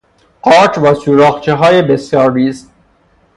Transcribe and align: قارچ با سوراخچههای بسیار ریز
قارچ 0.41 0.79
با 0.79 0.93
سوراخچههای 0.93 1.81
بسیار 1.81 2.33
ریز 2.33 2.69